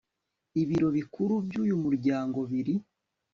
[0.61, 2.75] Ibiro bikuru by uyu muryango biri